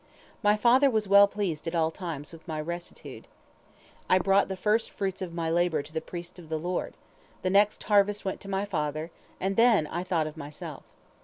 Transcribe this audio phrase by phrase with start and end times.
[0.41, 3.25] My father was well pleased at all times with my rectitude.
[3.25, 5.83] If my work was crowned with good results, I brought the firstfruits of my labor
[5.83, 6.93] to the priest of the Lord,
[7.43, 10.81] the next harvest went to my father, and then I thought of myself.